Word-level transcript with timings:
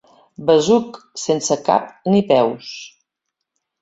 Besuc 0.49 0.97
sense 1.25 1.59
cap 1.69 1.93
ni 2.15 2.23
peus. 2.33 2.73